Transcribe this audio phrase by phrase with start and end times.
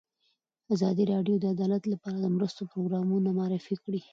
[0.73, 4.01] ازادي راډیو د عدالت لپاره د مرستو پروګرامونه معرفي کړي.